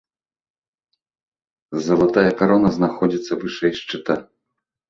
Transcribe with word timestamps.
Залатая 1.87 2.25
карона 2.39 2.69
знаходзіцца 2.81 3.33
вышэй 3.43 3.73
шчыта. 3.83 4.21